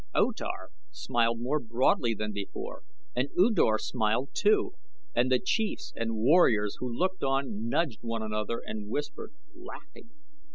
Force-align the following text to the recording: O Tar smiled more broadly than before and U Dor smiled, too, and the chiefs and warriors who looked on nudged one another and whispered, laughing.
O 0.15 0.31
Tar 0.31 0.71
smiled 0.89 1.41
more 1.41 1.59
broadly 1.59 2.15
than 2.15 2.31
before 2.31 2.81
and 3.15 3.29
U 3.37 3.51
Dor 3.53 3.77
smiled, 3.77 4.29
too, 4.33 4.73
and 5.13 5.31
the 5.31 5.37
chiefs 5.37 5.93
and 5.95 6.15
warriors 6.17 6.77
who 6.79 6.91
looked 6.91 7.21
on 7.23 7.69
nudged 7.69 7.99
one 8.01 8.23
another 8.23 8.63
and 8.65 8.87
whispered, 8.89 9.31
laughing. 9.53 10.09